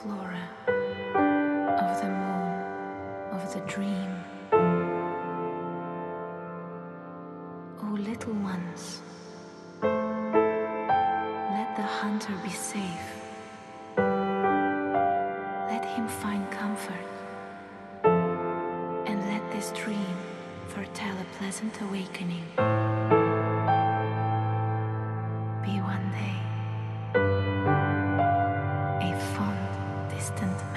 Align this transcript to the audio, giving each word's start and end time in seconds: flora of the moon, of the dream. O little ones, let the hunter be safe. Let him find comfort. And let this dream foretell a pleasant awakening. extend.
flora 0.00 0.48
of 0.66 2.00
the 2.00 2.08
moon, 2.08 2.52
of 3.32 3.42
the 3.54 3.60
dream. 3.72 4.10
O 7.82 7.86
little 8.10 8.34
ones, 8.34 9.00
let 9.82 11.76
the 11.76 11.82
hunter 11.82 12.34
be 12.42 12.50
safe. 12.50 13.08
Let 15.68 15.84
him 15.84 16.08
find 16.08 16.50
comfort. 16.50 17.06
And 19.06 19.20
let 19.32 19.52
this 19.52 19.70
dream 19.72 20.16
foretell 20.68 21.16
a 21.18 21.24
pleasant 21.38 21.80
awakening. 21.82 23.03
extend. 30.30 30.73